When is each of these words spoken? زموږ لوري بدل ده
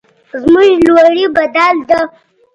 زموږ 0.41 0.71
لوري 0.87 1.23
بدل 1.35 1.75
ده 1.89 2.01